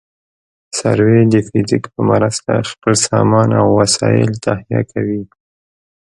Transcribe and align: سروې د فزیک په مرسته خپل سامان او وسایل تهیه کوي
سروې 0.79 1.21
د 1.33 1.35
فزیک 1.47 1.83
په 1.93 2.01
مرسته 2.11 2.53
خپل 2.69 2.93
سامان 3.07 3.49
او 3.61 3.67
وسایل 3.79 4.31
تهیه 4.45 4.81
کوي 4.91 5.23